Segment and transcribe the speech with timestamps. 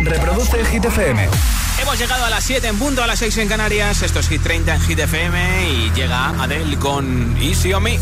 [0.00, 1.28] Reproduce el Hit FM.
[1.80, 4.02] Hemos llegado a las 7 en punto, a las 6 en Canarias.
[4.02, 7.98] Esto es Hit 30 en Hit FM y llega Adele con Easy on Me.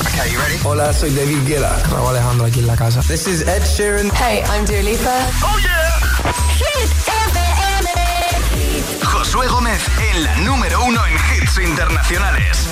[0.00, 0.58] Okay, you ready?
[0.64, 1.78] Hola, soy David Guetta.
[1.90, 3.00] Raúl Alejandro aquí en la casa.
[3.02, 4.10] This is Ed Sheeran.
[4.14, 5.26] Hey, I'm Dua Lipa.
[5.42, 6.00] Oh yeah.
[6.58, 7.90] Hit FM.
[9.04, 9.80] Josué Gómez
[10.12, 12.66] en la número uno en hits internacionales.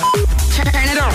[0.55, 1.11] Turn it on.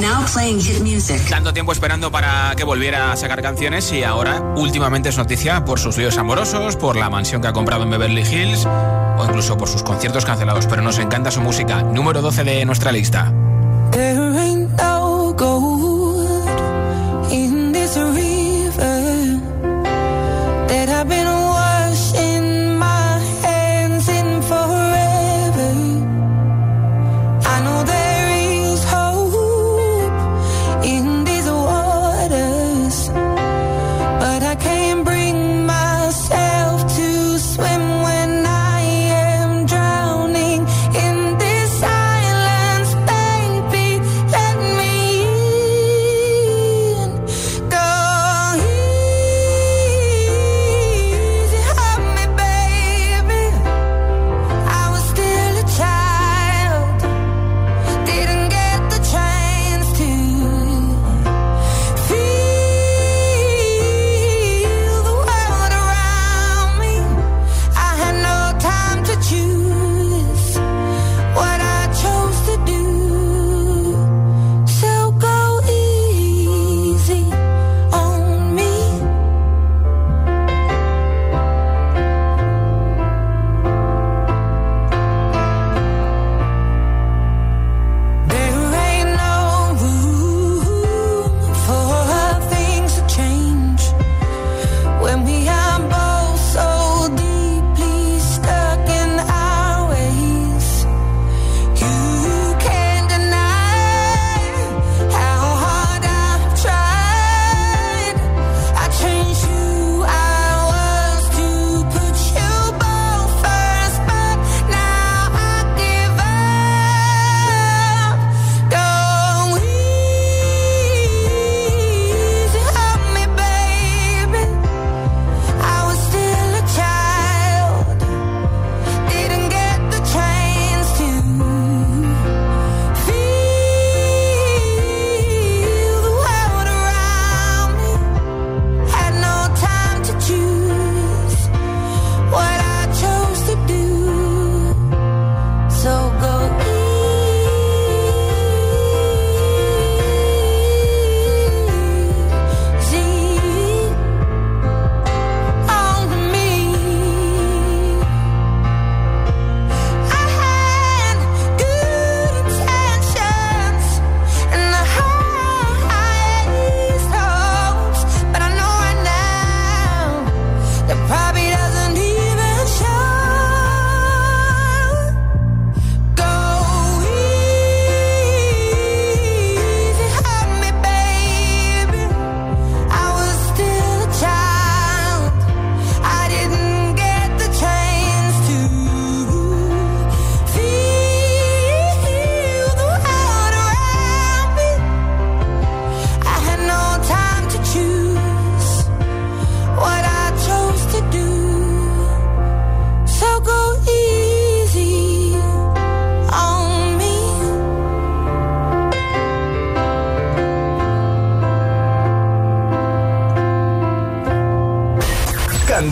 [0.00, 1.26] Now playing hit music.
[1.30, 5.78] Tanto tiempo esperando para que volviera a sacar canciones y ahora últimamente es noticia por
[5.78, 9.68] sus líos amorosos, por la mansión que ha comprado en Beverly Hills o incluso por
[9.68, 11.82] sus conciertos cancelados, pero nos encanta su música.
[11.82, 13.32] Número 12 de nuestra lista.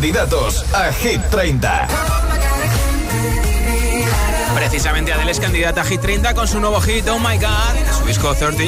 [0.05, 1.89] Hit 30.
[4.55, 8.05] Precisamente Adele es candidata a Hit 30 con su nuevo hit Oh My God, su
[8.05, 8.63] disco 30.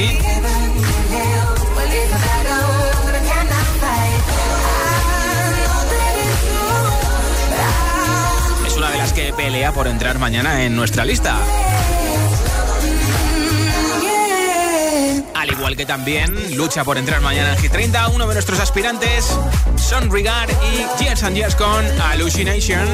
[8.67, 11.37] Es una de las que pelea por entrar mañana en nuestra lista.
[15.67, 19.37] Igual que también lucha por entrar mañana en Hit 30 uno de nuestros aspirantes,
[19.75, 22.87] Son Regard y Years and Years con Hallucination.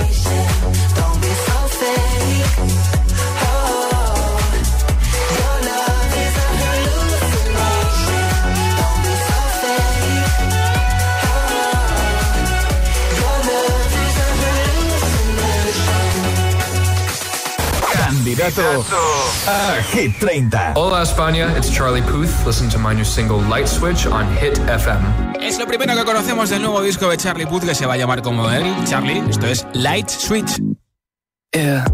[18.42, 18.84] Gato.
[19.46, 20.72] A Hit 30.
[20.74, 22.44] Hola España, it's Charlie Puth.
[22.44, 25.00] Listen to my new single Light Switch on Hit FM.
[25.40, 27.96] Es lo primero que conocemos del nuevo disco de Charlie Puth que se va a
[27.96, 29.22] llamar como él, Charlie.
[29.30, 30.60] Esto es Light Switch.
[31.54, 31.84] Yeah.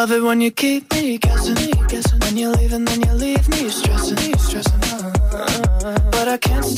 [0.00, 1.56] love it when you keep me guessing,
[1.88, 2.20] guessing.
[2.20, 4.80] Then you leave and then you leave me stressing, stressing.
[6.12, 6.77] But I can't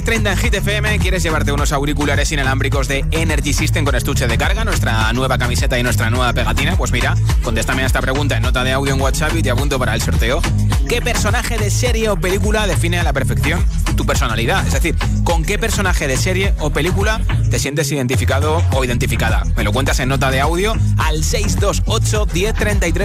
[0.00, 0.98] Hit 30 en Hit FM.
[0.98, 4.64] ¿Quieres llevarte unos auriculares inalámbricos de Energy System con estuche de carga?
[4.64, 6.74] Nuestra nueva camiseta y nuestra nueva pegatina.
[6.74, 9.78] Pues mira, contéstame a esta pregunta en nota de audio en WhatsApp y te apunto
[9.78, 10.40] para el sorteo.
[10.88, 13.62] ¿Qué personaje de serie o película define a la perfección
[13.94, 14.66] tu personalidad?
[14.66, 19.44] Es decir, ¿con qué personaje de serie o película te sientes identificado o identificada?
[19.54, 22.54] Me lo cuentas en nota de audio al 628 10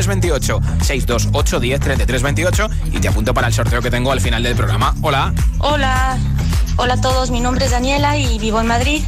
[0.07, 0.61] 28.
[0.81, 4.95] 628 10 28 y te apunto para el sorteo que tengo al final del programa.
[5.01, 5.33] Hola.
[5.59, 6.17] Hola.
[6.77, 9.01] Hola a todos, mi nombre es Daniela y vivo en Madrid.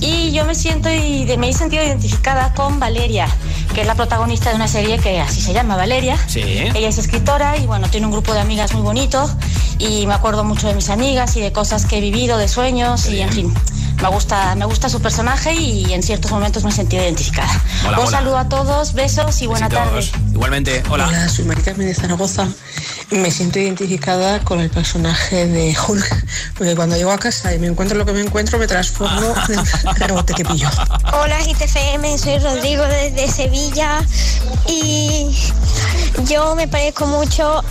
[0.00, 3.28] Y yo me siento y me he sentido identificada con Valeria,
[3.74, 6.16] que es la protagonista de una serie que así se llama Valeria.
[6.26, 6.40] Sí.
[6.40, 9.30] Ella es escritora y bueno, tiene un grupo de amigas muy bonito
[9.78, 13.06] y me acuerdo mucho de mis amigas y de cosas que he vivido, de sueños
[13.10, 13.54] y en fin.
[14.02, 17.62] Me gusta, me gusta su personaje y en ciertos momentos me he sentido identificada.
[17.98, 20.10] Un saludo a todos, besos y buena tarde.
[20.32, 21.06] Igualmente, hola.
[21.06, 22.48] Hola, soy Marica de Zaragoza.
[23.10, 26.26] Me siento identificada con el personaje de Hulk,
[26.56, 29.96] porque cuando llego a casa y me encuentro lo que me encuentro, me transformo en
[29.96, 30.68] rebote que pillo.
[31.12, 34.00] Hola, GTFM, soy Rodrigo desde Sevilla
[34.66, 35.36] y
[36.26, 37.62] yo me parezco mucho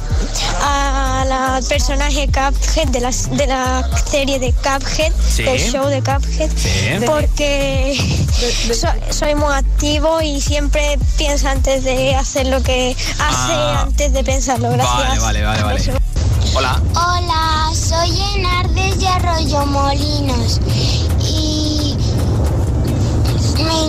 [0.61, 6.49] al personaje Cuphead de la, de la serie de Cuphead, del show de Cuphead,
[7.05, 7.97] porque
[9.09, 13.81] soy muy activo y siempre piensa antes de hacer lo que hace, Ah.
[13.83, 14.69] antes de pensarlo.
[14.71, 15.21] Gracias.
[15.21, 15.93] Vale, vale, vale, vale.
[16.55, 16.81] Hola.
[16.95, 20.59] Hola, soy Enardes de Arroyo Molinos
[21.21, 21.95] y
[23.63, 23.85] me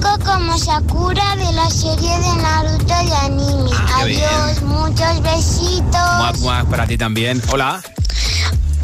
[0.00, 3.70] como Sakura de la serie de Naruto de anime.
[3.74, 6.16] Ah, Adiós, muchos besitos.
[6.18, 7.40] Muac, muac, para ti también.
[7.50, 7.82] Hola.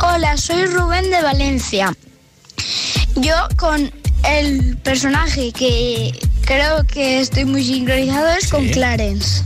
[0.03, 1.95] Hola, soy Rubén de Valencia.
[3.17, 3.93] Yo con
[4.25, 9.43] el personaje que creo que estoy muy sincronizado es con Clarence.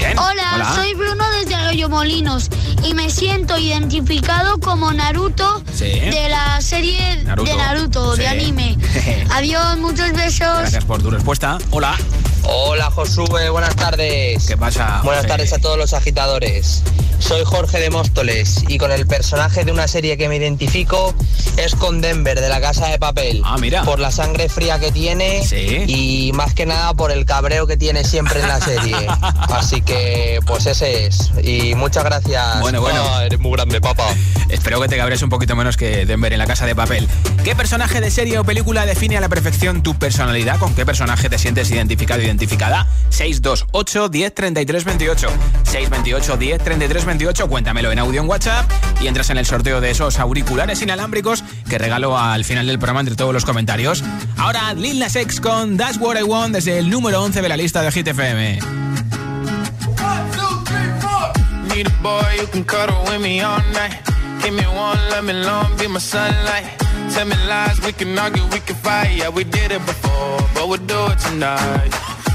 [0.00, 0.18] Bien.
[0.18, 2.48] Hola, soy Bruno desde Arroyo Molinos
[2.84, 5.90] y me siento identificado como Naruto Sí.
[5.90, 7.50] de la serie Naruto.
[7.50, 8.22] de Naruto, Sí.
[8.22, 8.78] de anime.
[9.30, 10.38] Adiós, muchos besos.
[10.60, 11.58] Gracias por tu respuesta.
[11.70, 11.94] Hola.
[12.52, 14.44] Hola Josué, buenas tardes.
[14.46, 15.02] ¿Qué pasa?
[15.04, 16.82] Buenas tardes a todos los agitadores.
[17.20, 21.14] Soy Jorge de Móstoles y con el personaje de una serie que me identifico
[21.58, 23.42] es con Denver de la Casa de Papel.
[23.44, 23.84] Ah, mira.
[23.84, 25.84] Por la sangre fría que tiene Sí.
[25.86, 28.96] y más que nada por el cabreo que tiene siempre en la serie.
[29.48, 31.30] Así que pues ese es.
[31.44, 32.60] Y muchas gracias.
[32.60, 33.00] Bueno, bueno.
[33.14, 34.08] Ah, eres muy grande, papá.
[34.48, 37.06] Espero que te cabres un poquito menos que Denver en la casa de papel.
[37.44, 40.58] ¿Qué personaje de serie o película define a la perfección tu personalidad?
[40.58, 42.86] ¿Con qué personaje te sientes identificado o identificada?
[43.10, 45.28] 628 10 33 28.
[45.64, 47.48] 628 10 33 28.
[47.48, 48.70] Cuéntamelo en audio en WhatsApp
[49.00, 53.00] y entras en el sorteo de esos auriculares inalámbricos que regalo al final del programa
[53.00, 54.02] entre todos los comentarios.
[54.38, 57.56] Ahora Lil Nas X con That's What I Want desde el número 11 de la
[57.56, 58.58] lista de Hit FM.
[61.68, 63.92] Need a boy who can cuddle with me all night.
[64.42, 66.64] Give me one, let me long, be my sunlight.
[67.12, 69.16] Tell me lies, we can argue, we can fight.
[69.16, 72.09] Yeah, we did it before, but we'll do it tonight.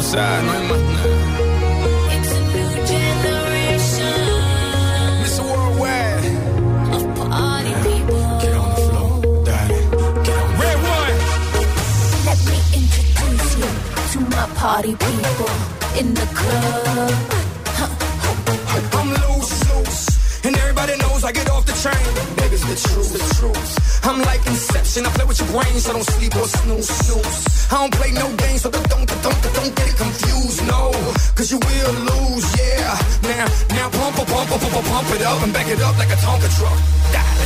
[0.00, 1.14] no hay más nada.
[2.16, 4.16] It's a new generation.
[5.24, 6.24] It's worldwide.
[7.16, 8.22] Party people.
[8.40, 9.10] Get on the floor,
[9.44, 9.88] darling.
[10.24, 11.16] Get on Red one.
[12.24, 13.70] Let me introduce you
[14.12, 15.52] to my party people
[15.98, 17.12] in the club.
[17.78, 18.98] Huh.
[18.98, 20.44] I'm loose, loose.
[20.46, 22.04] And everybody knows I get off the train.
[22.36, 23.89] Baby, it's the truth, the truth.
[24.02, 25.06] I'm like Inception.
[25.06, 27.72] I play with your brain, so don't sleep or snooze, snooze.
[27.72, 30.90] I don't play no games, so don't, don't, don't, don't get it confused, no.
[31.36, 32.98] Cause you will lose, yeah.
[33.22, 36.16] Now, now pump, pump, pump, pump, pump it up and back it up like a
[36.16, 36.78] Tonka truck.
[37.12, 37.39] Die.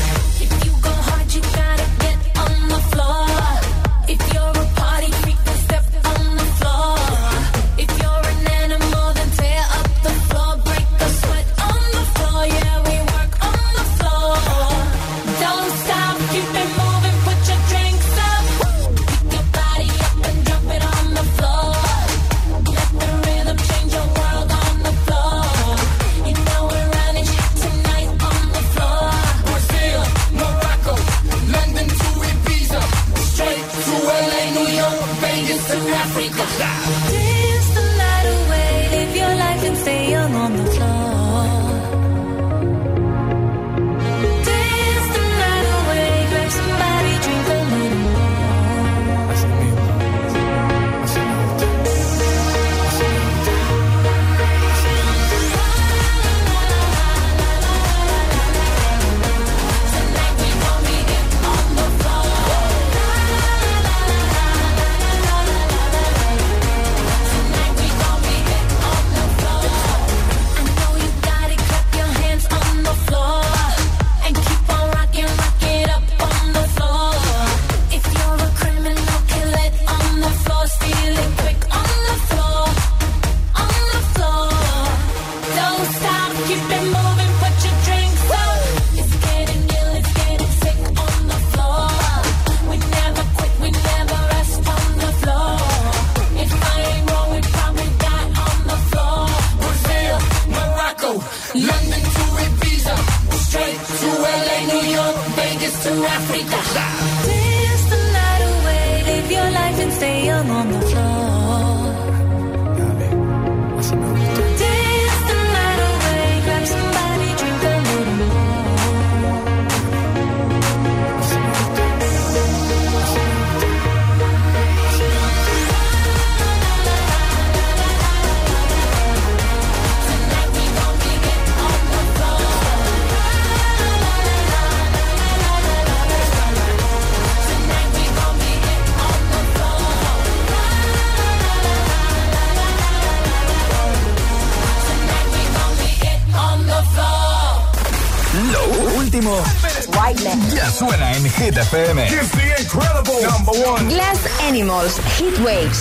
[154.65, 155.81] Animals, Heatwaves.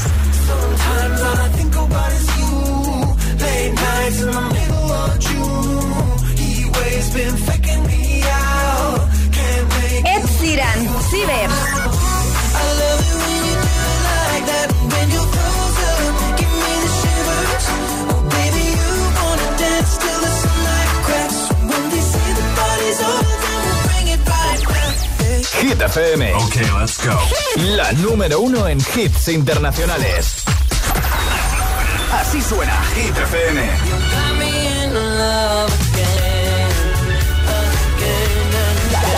[10.06, 11.50] Ed Sheeran, Ciber.
[25.62, 26.22] Hit FM.
[26.48, 27.43] Okay, let's go.
[27.56, 30.44] La número uno en hits internacionales.
[32.12, 33.62] Así suena Hit FM.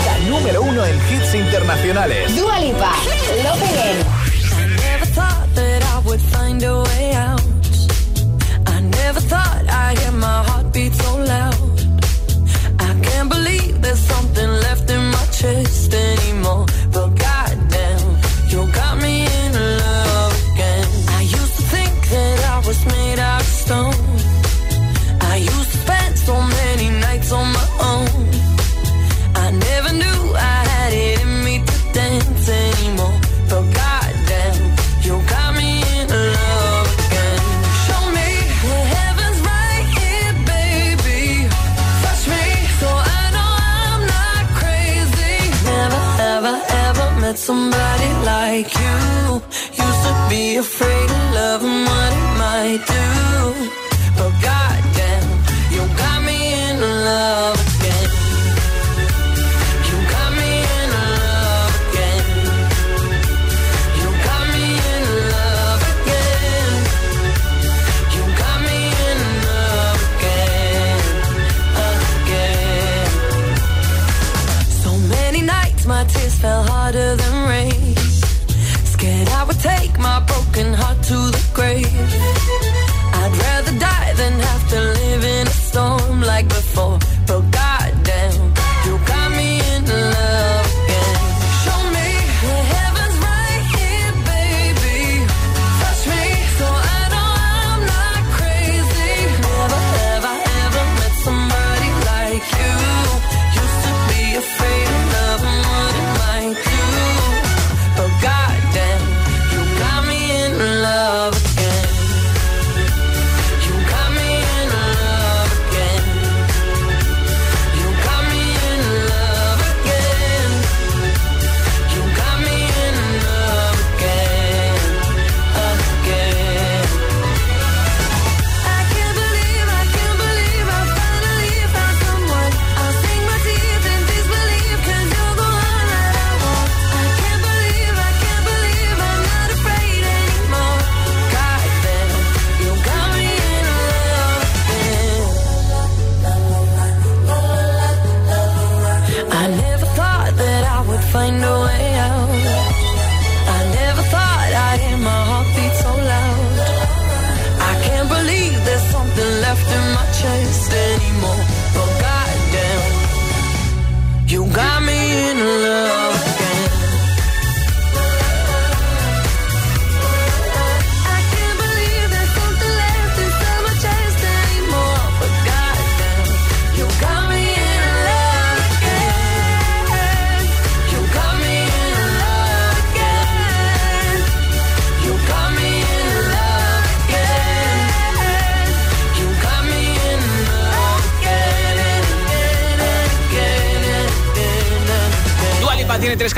[0.04, 2.36] La, número uno en hits internacionales.
[2.36, 2.92] Dua Lipa,
[3.42, 4.26] Love Again.
[48.56, 49.42] like you
[49.84, 53.06] used to be afraid of love and what it might do.
[54.16, 55.28] But goddamn,
[55.74, 56.76] you got me in
[57.10, 58.08] love again.
[59.88, 62.24] You got me in love again.
[64.00, 66.74] You got me in love again.
[68.14, 70.98] You got me in love again.
[72.24, 73.08] Again.
[74.82, 76.62] So many nights my tears fell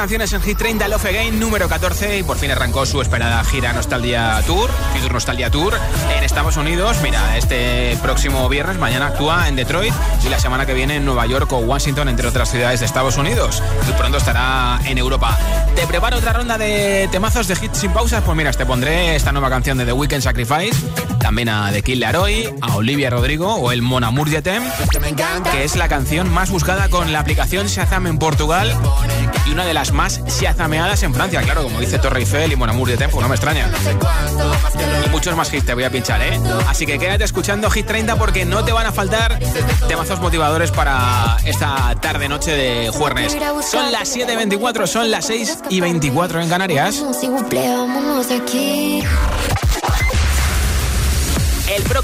[0.08, 3.74] canciones en Hit 30 Love Again número 14 y por fin arrancó su esperada gira
[3.74, 5.78] Nostalgia Tour, Future Nostalgia Tour
[6.16, 6.96] en Estados Unidos.
[7.02, 9.92] Mira, este próximo viernes, mañana actúa en Detroit
[10.24, 13.18] y la semana que viene en Nueva York o Washington, entre otras ciudades de Estados
[13.18, 13.62] Unidos.
[13.86, 15.36] Y pronto estará en Europa.
[15.76, 18.22] ¿Te preparo otra ronda de temazos de hits sin pausas?
[18.24, 20.74] Pues mira, te pondré esta nueva canción de The Weekend Sacrifice,
[21.18, 24.62] también a The Kill Laroy, a Olivia Rodrigo o el Mon Amour Tem,
[25.52, 28.72] que es la canción más buscada con la aplicación Shazam en Portugal
[29.46, 31.40] y una de las más shazameadas en Francia.
[31.42, 33.70] Claro, como dice Torre Eiffel y Mon Amour de Tempo, no me extraña.
[35.04, 36.38] Y muchos más hits te voy a pinchar, ¿eh?
[36.68, 39.38] Así que quédate escuchando Hit 30 porque no te van a faltar
[39.88, 43.36] temazos motivadores para esta tarde-noche de jueves.
[43.70, 47.02] Son las 7.24, son las 6 y 24 en Canarias.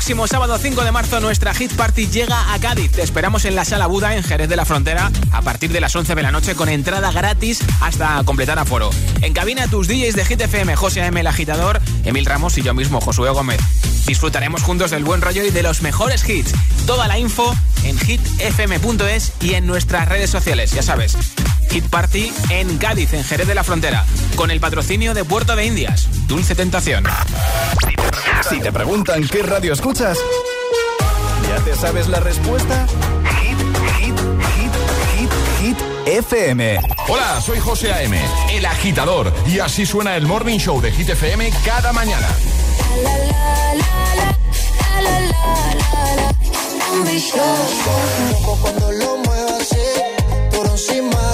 [0.05, 2.93] Próximo sábado 5 de marzo nuestra Hit Party llega a Cádiz.
[2.93, 5.97] Te esperamos en la Sala Buda en Jerez de la Frontera a partir de las
[5.97, 8.91] 11 de la noche con entrada gratis hasta completar aforo.
[9.23, 11.19] En cabina tus DJs de Hit FM, José M.
[11.19, 13.59] el Agitador, Emil Ramos y yo mismo, Josué Gómez.
[14.07, 16.53] Disfrutaremos juntos del buen rollo y de los mejores hits.
[16.85, 21.17] Toda la info en hitfm.es y en nuestras redes sociales, ya sabes.
[21.71, 24.05] Hit Party en Cádiz, en Jerez de la Frontera,
[24.37, 26.09] con el patrocinio de Puerto de Indias.
[26.27, 27.05] Dulce Tentación.
[28.49, 30.19] Si te preguntan qué radio escuchas,
[31.49, 32.87] ¿ya te sabes la respuesta?
[33.41, 33.59] Hit,
[33.99, 34.19] hit,
[34.57, 34.73] hit,
[35.17, 36.79] hit, hit, FM.
[37.09, 38.21] Hola, soy José A.M.,
[38.53, 42.29] el agitador, y así suena el Morning Show de Hit FM cada mañana.
[48.61, 49.23] Cuando lo
[49.61, 49.77] así,
[50.53, 51.34] por encima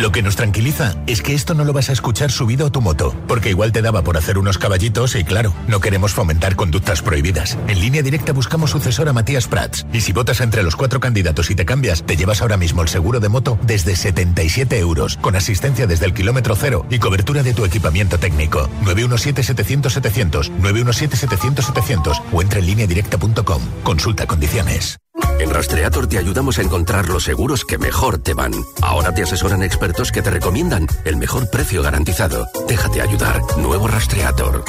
[0.00, 2.80] Lo que nos tranquiliza es que esto no lo vas a escuchar subido a tu
[2.80, 7.02] moto, porque igual te daba por hacer unos caballitos y claro, no queremos fomentar conductas
[7.02, 7.58] prohibidas.
[7.68, 11.50] En línea directa buscamos sucesor a Matías Prats y si votas entre los cuatro candidatos
[11.50, 15.36] y te cambias, te llevas ahora mismo el seguro de moto desde 77 euros, con
[15.36, 18.70] asistencia desde el kilómetro cero y cobertura de tu equipamiento técnico.
[18.84, 23.62] 917-700-700, 917-700-700 o entra en línea directa.com.
[23.82, 24.98] Consulta condiciones.
[25.38, 28.52] En Rastreator te ayudamos a encontrar los seguros que mejor te van.
[28.82, 32.46] Ahora te asesoran expertos que te recomiendan el mejor precio garantizado.
[32.68, 33.40] Déjate ayudar.
[33.56, 34.64] Nuevo Rastreator.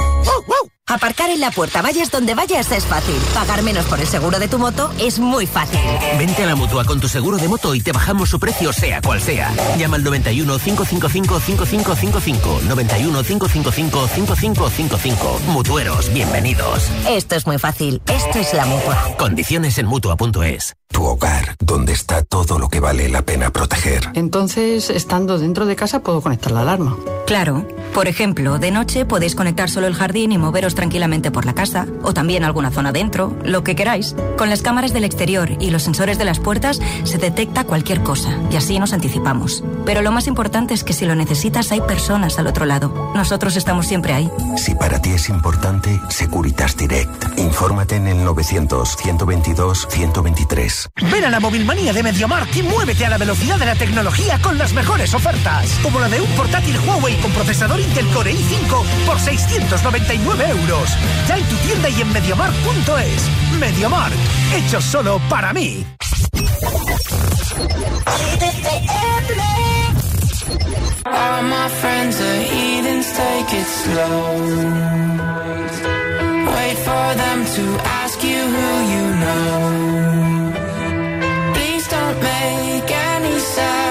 [0.92, 3.16] Aparcar en la puerta, vayas donde vayas, es fácil.
[3.34, 5.80] Pagar menos por el seguro de tu moto es muy fácil.
[6.18, 9.02] Vente a la mutua con tu seguro de moto y te bajamos su precio, sea
[9.02, 9.54] cual sea.
[9.78, 12.62] Llama al 91 555 5555.
[12.68, 15.40] 91 555 5555.
[15.48, 16.90] Mutueros, bienvenidos.
[17.08, 18.02] Esto es muy fácil.
[18.08, 19.16] Esto es la mutua.
[19.18, 20.76] Condiciones en mutua.es.
[20.92, 24.10] Tu hogar, donde está todo lo que vale la pena proteger.
[24.14, 26.98] Entonces, estando dentro de casa, puedo conectar la alarma.
[27.26, 27.66] Claro.
[27.94, 31.86] Por ejemplo, de noche podéis conectar solo el jardín y moveros tranquilamente por la casa,
[32.02, 34.16] o también alguna zona dentro, lo que queráis.
[34.36, 38.36] Con las cámaras del exterior y los sensores de las puertas se detecta cualquier cosa,
[38.50, 39.64] y así nos anticipamos.
[39.86, 43.12] Pero lo más importante es que si lo necesitas hay personas al otro lado.
[43.14, 44.32] Nosotros estamos siempre ahí.
[44.58, 47.38] Si para ti es importante, Securitas Direct.
[47.38, 50.90] Infórmate en el 900 122 123.
[51.12, 54.58] Ven a la Movilmanía de MediaMarkt y muévete a la velocidad de la tecnología con
[54.58, 55.68] las mejores ofertas.
[55.84, 60.71] Como la de un portátil Huawei con procesador Intel Core i5 por 699 euros.
[61.28, 63.24] Ya en tu tienda y en MediaMarkt.es.
[63.60, 64.16] MediaMarkt,
[64.56, 65.86] hecho solo para mí.
[71.06, 74.38] All my friends are heathens, take it slow.
[76.56, 77.64] Wait for them to
[78.02, 80.54] ask you who you know.
[81.54, 83.91] Please don't make any sudden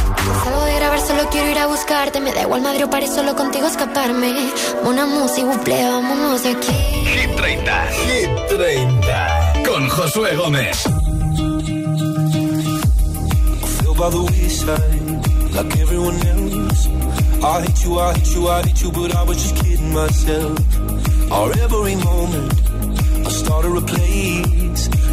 [0.43, 2.19] Salgo de grabar, solo quiero ir a buscarte.
[2.19, 4.51] Me da igual Madrid o París, solo contigo escaparme.
[4.83, 6.71] Una música, buple, vámonos de aquí.
[6.71, 7.87] Hit 30.
[7.87, 9.53] Hit 30.
[9.65, 10.83] Con Josué Gómez.
[13.81, 16.87] feel by the wayside like everyone else.
[17.43, 20.59] I hate you, I hate you, I hate you, but I was just kidding myself.
[21.31, 22.53] Our every moment,
[23.27, 24.60] I started a place.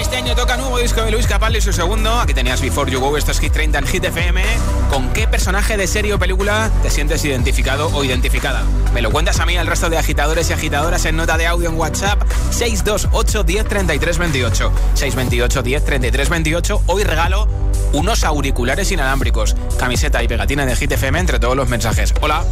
[0.00, 2.20] Este año toca nuevo disco de Luis Capaldi su segundo.
[2.20, 4.42] Aquí tenías Before You Go, esto es Hit 30 en Hit FM.
[4.90, 8.62] ¿Con qué personaje de serie o película te sientes identificado o identificada?
[8.94, 11.68] Me lo cuentas a mí, al resto de agitadores y agitadoras en nota de audio
[11.68, 14.72] en WhatsApp 628 10 33 28.
[14.94, 16.82] 628 10 33 28.
[16.86, 17.48] Hoy regalo
[17.92, 22.14] unos auriculares inalámbricos, camiseta y pegatina de Hit FM entre todos los mensajes.
[22.20, 22.44] Hola.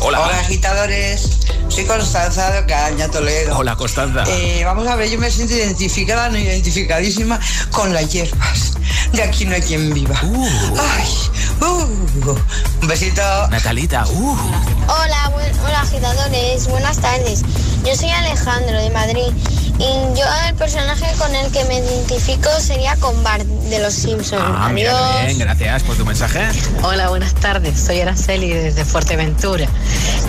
[0.00, 0.20] Hola.
[0.20, 1.30] Hola, agitadores.
[1.68, 3.58] Soy Constanza de Ocaña, Toledo.
[3.58, 4.24] Hola, Constanza.
[4.28, 7.38] Eh, vamos a ver, yo me siento identificada, no identificadísima
[7.70, 8.74] con las hierbas.
[9.12, 10.18] De aquí no hay quien viva.
[10.22, 10.48] Uh.
[10.78, 11.08] Ay,
[11.60, 12.36] uh.
[12.82, 13.22] Un besito.
[13.48, 14.36] Natalita, uh.
[14.86, 15.32] Hola,
[15.64, 17.42] hola agitadores, buenas tardes.
[17.84, 19.32] Yo soy Alejandro de Madrid
[19.78, 24.42] y yo el personaje con el que me identifico sería con Bart de los Simpsons.
[24.44, 26.40] Ah, mira, bien, gracias por tu mensaje.
[26.82, 27.78] Hola, buenas tardes.
[27.78, 29.68] Soy Araceli desde Fuerteventura.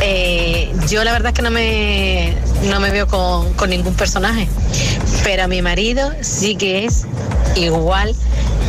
[0.02, 4.48] Eh, yo la verdad es que no me, no me veo con, con ningún personaje,
[5.24, 7.06] pero a mi marido sí que es
[7.56, 8.16] igual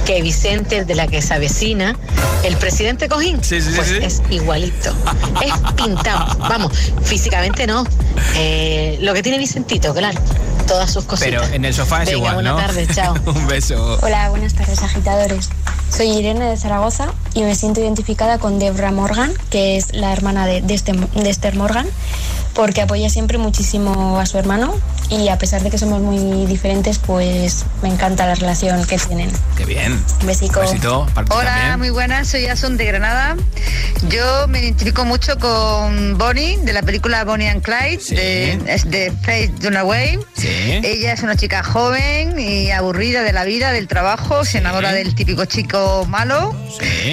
[0.07, 1.97] que Vicente de la que se avecina,
[2.43, 4.95] el presidente Cojín, pues es igualito.
[5.45, 6.37] Es pintado.
[6.39, 6.73] Vamos,
[7.05, 7.85] físicamente no.
[8.37, 10.19] Eh, lo que tiene Vicentito, claro.
[10.71, 11.43] Todas sus cositas.
[11.43, 12.61] Pero en el sofá es Venga, igual, buenas ¿no?
[12.61, 13.15] tardes, chao.
[13.27, 13.99] Un beso.
[14.03, 15.49] Hola, buenas tardes agitadores.
[15.91, 20.47] Soy Irene de Zaragoza y me siento identificada con Debra Morgan, que es la hermana
[20.47, 21.89] de, de, este- de Esther Morgan,
[22.55, 24.73] porque apoya siempre muchísimo a su hermano
[25.11, 29.31] y a pesar de que somos muy diferentes, pues me encanta la relación que tienen.
[29.57, 29.93] Qué bien.
[30.21, 30.61] Un besico.
[30.61, 31.79] besito Hola, también.
[31.79, 33.37] muy buenas, soy Asun de Granada.
[34.09, 39.13] Yo me identifico mucho con Bonnie de la película Bonnie and Clyde de, es de
[39.23, 40.19] Faith Dunaway.
[40.43, 45.15] Ella es una chica joven y aburrida de la vida, del trabajo, se enamora del
[45.15, 46.55] típico chico malo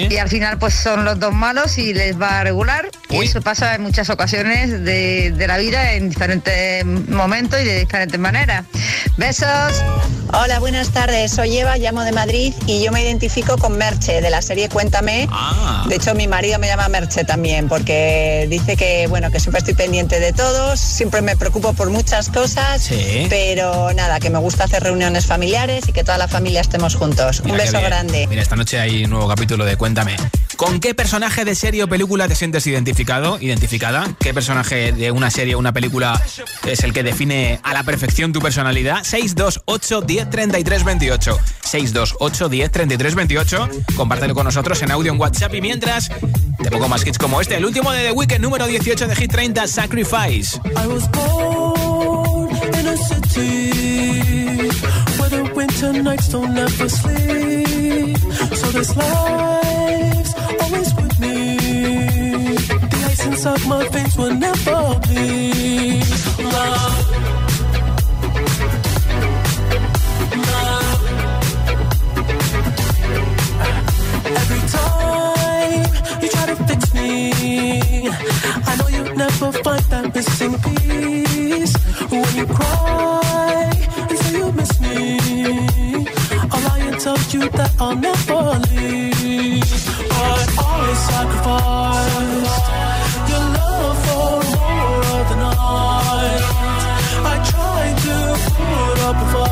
[0.08, 2.88] y al final pues son los dos malos y les va a regular.
[3.10, 7.80] Y eso pasa en muchas ocasiones de, de la vida en diferentes momentos y de
[7.80, 8.66] diferentes maneras.
[9.16, 9.48] Besos.
[10.34, 11.32] Hola, buenas tardes.
[11.32, 15.26] Soy Eva, llamo de Madrid y yo me identifico con Merche de la serie Cuéntame.
[15.88, 19.72] De hecho, mi marido me llama Merche también porque dice que bueno que siempre estoy
[19.74, 23.26] pendiente de todos, siempre me preocupo por muchas cosas, Sí.
[23.30, 27.40] pero nada, que me gusta hacer reuniones familiares y que toda la familia estemos juntos.
[27.42, 28.26] Mira Un beso grande.
[28.28, 30.16] Mira, esta noche hay un nuevo capítulo de Cuéntame.
[30.56, 32.97] ¿Con qué personaje de serie o película te sientes identificado,
[33.40, 34.08] identificada?
[34.18, 36.20] ¿Qué personaje de una serie o una película
[36.66, 39.04] es el que define a la perfección tu personalidad?
[39.04, 41.38] 628 10 33 28.
[41.62, 43.68] 628 10 33 28.
[43.96, 46.10] Compártelo con nosotros en audio en WhatsApp y mientras
[46.62, 47.56] te pongo más hits como este.
[47.56, 50.60] El último de The Weeknd, número 18 de Hit 30, Sacrifice.
[50.64, 54.68] I was born in a city
[55.18, 58.18] where the winter nights don't ever sleep.
[58.56, 59.67] So this life's
[63.38, 66.04] Ice inside my face will never bleed.
[66.42, 66.98] Love.
[70.48, 71.02] Love.
[74.42, 75.86] Every time
[76.20, 77.32] you try to fix me,
[78.66, 81.74] I know you'll never find that missing piece.
[82.10, 83.72] When you cry
[84.10, 86.08] and say you miss me,
[86.50, 89.62] I'll lie and tell you that I'll never leave.
[90.08, 92.87] But always sacrifice
[99.08, 99.47] up a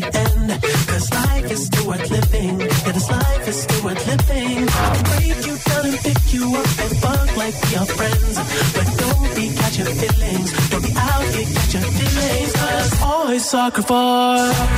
[0.00, 0.62] the end.
[0.88, 2.60] Cause life is still worth living.
[2.60, 4.68] Yeah, this life is still worth living.
[4.68, 8.34] I'll break you down and pick you up and fuck like we are friends.
[8.76, 10.48] But don't be catching feelings.
[10.70, 12.52] Don't be out here catching feelings.
[12.52, 14.73] Cause always sacrifice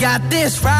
[0.00, 0.79] got this right.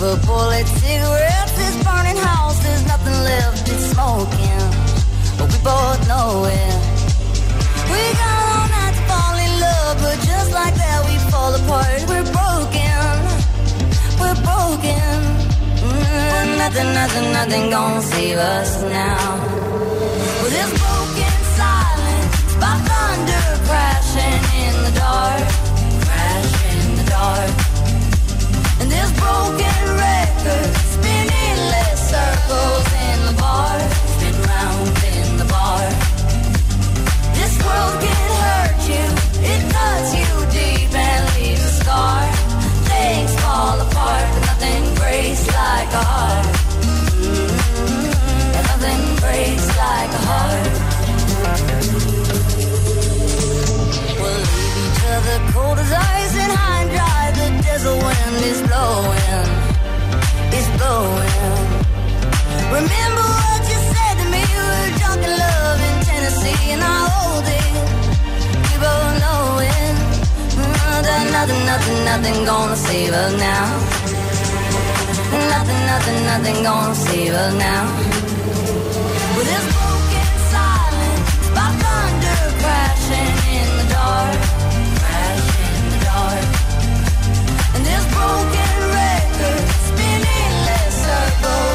[0.00, 4.64] Silver bullet cigarettes, this burning house, there's nothing left, it's smoking.
[5.36, 6.76] But we both know it.
[7.92, 12.00] We got all night to fall in love, but just like that we fall apart.
[12.08, 13.04] We're broken,
[14.20, 15.16] we're broken.
[15.84, 19.24] Mm, nothing, nothing, nothing gonna save us now.
[20.40, 25.44] Well, this broken silence by thunder crashing in the dark,
[26.06, 27.69] crashing in the dark.
[55.52, 57.20] Cold as ice and high and dry
[57.82, 58.09] the wind
[58.42, 59.48] is blowing,
[60.58, 61.70] is blowing.
[62.72, 64.40] Remember what you said to me?
[64.40, 67.72] We were drunk in love in Tennessee, and I hold it.
[68.66, 69.96] We both know it.
[71.06, 73.66] That nothing, nothing, nothing gonna save us now.
[75.54, 77.84] Nothing, nothing, nothing gonna save us now.
[79.36, 81.20] With this broken silence,
[81.56, 84.59] by thunder crashing in the dark,
[88.30, 91.69] broken record spinning less circles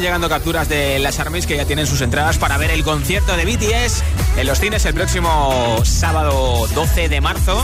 [0.00, 3.44] llegando capturas de las Armies que ya tienen sus entradas para ver el concierto de
[3.44, 4.02] BTS
[4.36, 7.62] en los cines el próximo sábado 12 de marzo.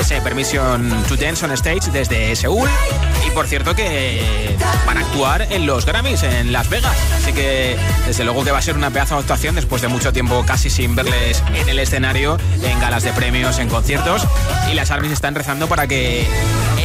[0.00, 2.68] Ese Permission to Dance on Stage desde Seúl.
[3.26, 6.96] Y por cierto que van a actuar en los Grammys en Las Vegas.
[7.16, 7.76] Así que
[8.06, 10.68] desde luego que va a ser una pedazo de actuación después de mucho tiempo casi
[10.68, 14.26] sin verles en el escenario, en galas de premios, en conciertos.
[14.70, 16.26] Y las Armies están rezando para que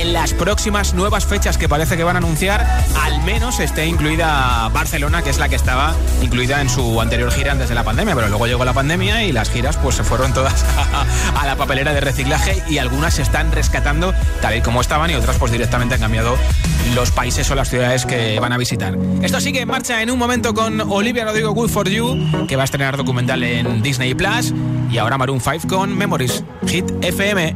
[0.02, 2.66] en las próximas nuevas fechas que parece que van a anunciar,
[3.02, 5.94] al menos esté incluida Barcelona, que es la que estaba
[6.24, 9.32] incluida en su anterior gira antes de la pandemia, pero luego llegó la pandemia y
[9.32, 10.66] las giras pues se fueron todas
[11.40, 15.14] a, la papelera de reciclaje y algunas se están rescatando tal y como estaban y
[15.14, 16.36] otras pues directamente han cambiado
[16.96, 18.98] los países o las ciudades que van a visitar.
[19.22, 22.64] Esto sigue en marcha en un momento con Olivia Rodrigo Good for You, que va
[22.64, 24.52] a estrenar documental en Disney Plus,
[24.90, 27.56] y ahora Maroon 5 con Memories, Hit FM.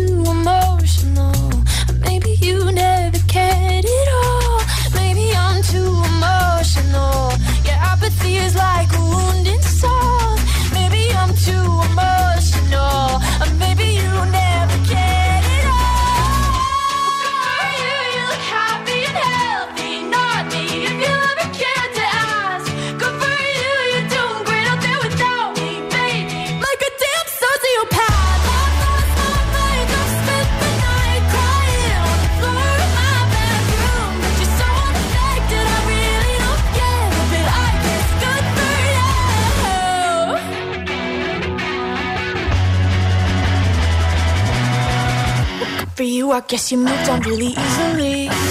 [0.00, 0.59] you were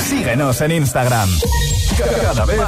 [0.08, 1.30] Síguenos en Instagram.
[1.98, 2.60] Cada vez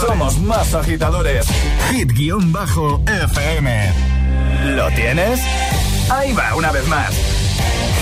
[0.00, 1.46] somos más agitadores.
[1.90, 3.92] Hit-FM.
[4.76, 5.40] ¿Lo tienes?
[6.10, 7.10] Ahí va, una vez más.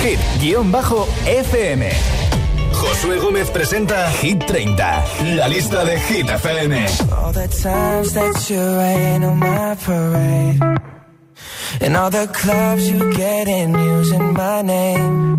[0.02, 1.90] Hit-FM.
[2.72, 5.04] Josué Gómez presenta Hit 30,
[5.36, 6.86] la lista de Hit FM.
[7.12, 10.60] All the times that you rain on my parade.
[11.80, 15.38] And all the clubs you get in using my name.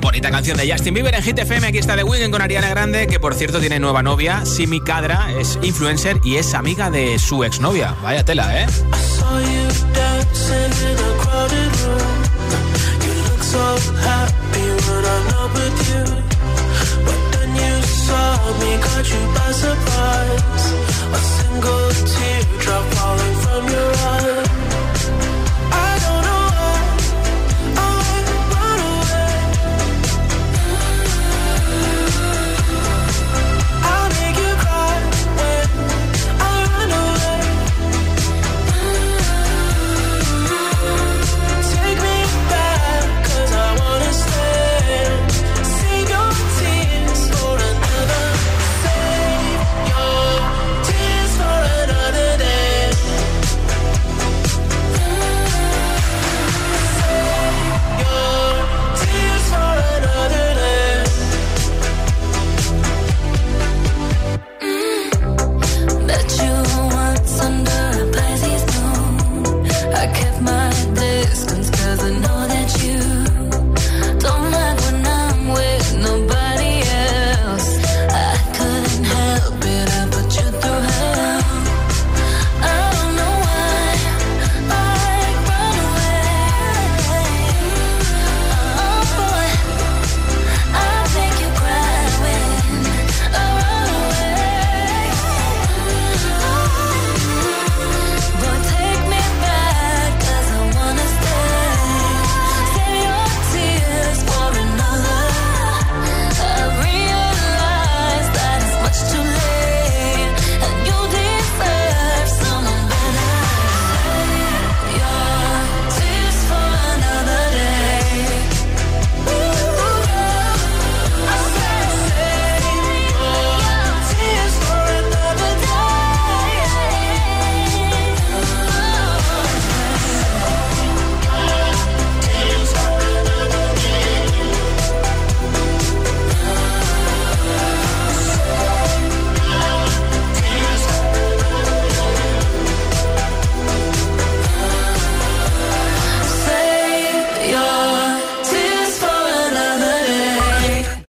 [0.00, 1.68] Bonita canción de Justin Bieber en Hit FM.
[1.68, 4.44] Aquí está The Weeknd con Ariana Grande, que por cierto tiene nueva novia.
[4.44, 7.94] Simi Cadra es influencer y es amiga de su exnovia.
[8.02, 8.66] Vaya tela, ¿eh?
[21.10, 24.47] A single teardrop falling from your eyes